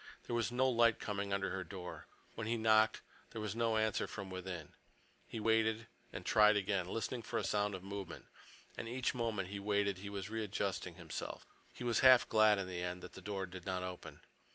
[0.25, 2.07] There was no light coming under her door.
[2.33, 4.73] When he knocked, there was no answer from within.
[5.27, 8.25] He waited, and tried again, listening for a sound of movement.
[8.75, 11.45] And each moment he waited he was readjusting himself.
[11.71, 14.21] He was half glad, in the end, that the door did not open.